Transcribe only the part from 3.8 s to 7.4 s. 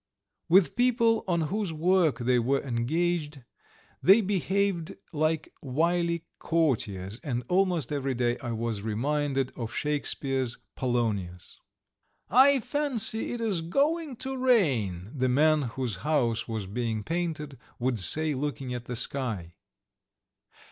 they behaved like wily courtiers,